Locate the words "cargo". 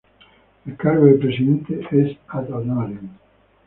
0.77-1.05